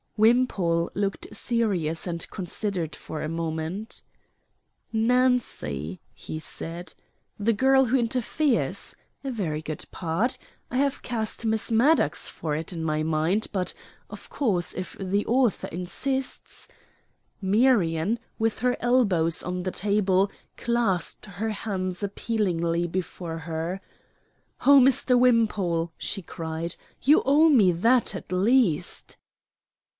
Wimpole 0.17 0.91
looked 0.93 1.35
serious 1.35 2.05
and 2.05 2.29
considered 2.29 2.95
for 2.95 3.21
a 3.23 3.29
moment. 3.29 4.01
"Nancy," 4.93 5.99
he 6.13 6.37
said, 6.37 6.93
"the 7.39 7.53
girl 7.53 7.85
who 7.85 7.97
interferes 7.97 8.95
a 9.23 9.31
very 9.31 9.63
good 9.63 9.85
part. 9.91 10.37
I 10.69 10.77
have 10.77 11.01
cast 11.01 11.45
Miss 11.45 11.71
Maddox 11.71 12.29
for 12.29 12.55
it 12.55 12.71
in 12.73 12.83
my 12.83 13.01
mind, 13.01 13.47
but, 13.51 13.73
of 14.11 14.29
course, 14.29 14.73
if 14.73 14.95
the 14.99 15.25
author 15.25 15.67
insists" 15.67 16.67
Marion, 17.41 18.19
with 18.37 18.59
her 18.59 18.77
elbows 18.79 19.41
on 19.41 19.63
the 19.63 19.71
table, 19.71 20.31
clasped 20.55 21.27
her 21.27 21.49
hands 21.49 22.03
appealingly 22.03 22.85
before 22.87 23.39
her. 23.39 23.81
"Oh, 24.67 24.79
Mr. 24.79 25.17
Wimpole!" 25.17 25.91
she 25.97 26.21
cried, 26.21 26.75
"you 27.01 27.21
owe 27.25 27.49
me 27.49 27.71
that, 27.71 28.15
at 28.15 28.31
least." 28.31 29.15